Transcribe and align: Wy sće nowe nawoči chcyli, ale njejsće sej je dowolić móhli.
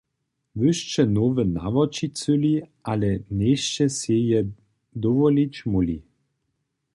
Wy 0.59 0.71
sće 0.79 1.03
nowe 1.15 1.43
nawoči 1.55 2.05
chcyli, 2.11 2.53
ale 2.91 3.11
njejsće 3.37 3.85
sej 3.99 4.23
je 4.31 4.39
dowolić 5.01 5.55
móhli. 5.71 5.99